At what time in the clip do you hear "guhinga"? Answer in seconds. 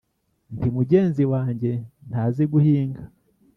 2.51-3.01